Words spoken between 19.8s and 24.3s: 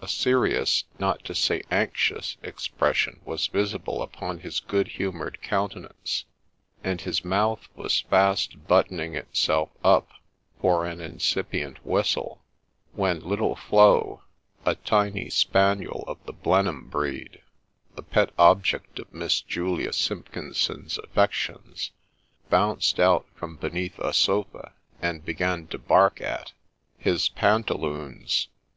Simpkinson's affections,— bounced out from beneath a